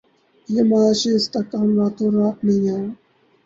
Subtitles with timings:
[0.49, 2.89] یہ معاشی استحکام راتوں رات نہیں آیا